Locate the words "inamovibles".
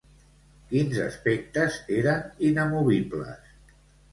2.49-3.57